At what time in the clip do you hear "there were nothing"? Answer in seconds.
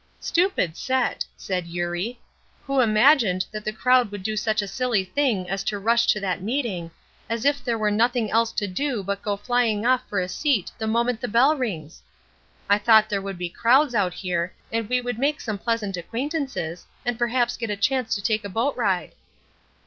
7.63-8.31